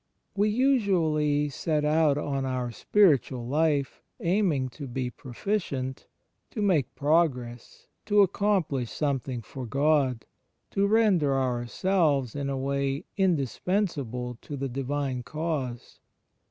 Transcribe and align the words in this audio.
We 0.35 0.49
usually 0.49 1.47
set 1.49 1.85
out 1.85 2.17
on 2.17 2.43
our 2.43 2.71
spiritual 2.71 3.45
life, 3.45 4.01
aiming 4.19 4.69
to 4.69 4.87
be 4.87 5.11
proficient, 5.11 6.07
to 6.49 6.59
make 6.63 6.95
progress, 6.95 7.85
to 8.07 8.23
accomplish 8.23 8.89
something 8.89 9.43
for 9.43 9.67
God, 9.67 10.25
to 10.71 10.87
render 10.87 11.37
ourselves, 11.37 12.35
in 12.35 12.49
a 12.49 12.57
way, 12.57 13.03
indispensable 13.15 14.39
to 14.41 14.57
the 14.57 14.67
Divine 14.69 15.21
Cause. 15.21 15.99